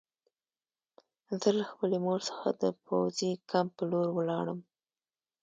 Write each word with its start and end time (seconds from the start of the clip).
زه 1.41 1.49
له 1.57 1.63
خپلې 1.71 1.97
مور 2.05 2.19
څخه 2.29 2.47
د 2.61 2.63
پوځي 2.85 3.31
کمپ 3.49 3.71
په 3.77 3.83
لور 3.91 4.09
لاړم 4.29 4.59